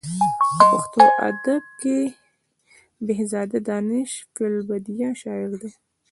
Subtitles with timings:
[0.55, 1.99] په پښتو ادب کې
[3.05, 5.71] بخزاده دانش فې البدیه شاعر دی.